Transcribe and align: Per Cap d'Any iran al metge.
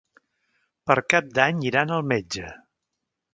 Per 0.91 0.95
Cap 1.15 1.27
d'Any 1.39 1.61
iran 1.73 1.93
al 1.99 2.03
metge. 2.13 2.49